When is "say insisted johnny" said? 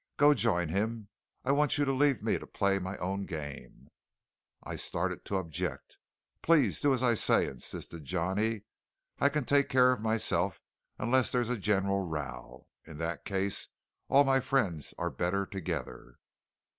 7.13-8.63